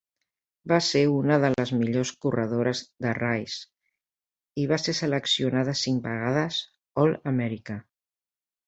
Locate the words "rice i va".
3.19-4.83